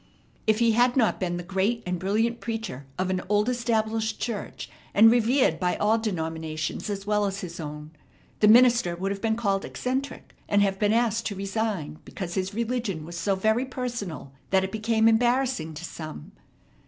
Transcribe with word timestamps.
If 0.47 0.57
he 0.57 0.71
had 0.71 0.97
not 0.97 1.19
been 1.19 1.37
the 1.37 1.43
great 1.43 1.83
and 1.85 1.99
brilliant 1.99 2.39
preacher 2.39 2.87
of 2.97 3.11
an 3.11 3.21
old 3.29 3.47
established 3.47 4.19
church, 4.19 4.67
and 4.95 5.11
revered 5.11 5.59
by 5.59 5.75
all 5.75 5.99
denominations 5.99 6.89
as 6.89 7.05
well 7.05 7.25
as 7.25 7.41
his 7.41 7.59
own, 7.59 7.91
the 8.39 8.47
minister 8.47 8.95
would 8.95 9.11
have 9.11 9.21
been 9.21 9.35
called 9.35 9.63
eccentric 9.63 10.35
and 10.49 10.63
have 10.63 10.79
been 10.79 10.91
asked 10.91 11.27
to 11.27 11.35
resign, 11.35 11.99
because 12.03 12.33
his 12.33 12.51
religion 12.55 13.05
was 13.05 13.15
so 13.15 13.35
very 13.35 13.63
personal 13.63 14.33
that 14.49 14.63
it 14.63 14.71
became 14.71 15.07
embarrassing 15.07 15.75
to 15.75 15.85
some. 15.85 16.31